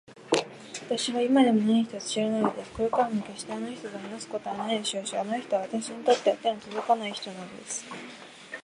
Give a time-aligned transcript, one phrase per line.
[0.35, 0.45] わ
[0.89, 2.71] たしは今でも何一つ知らないのです。
[2.71, 7.85] これからもけっしてあの人と話すことはないでしょうし、あの人はわたしにとっては手のとどかない人なんです。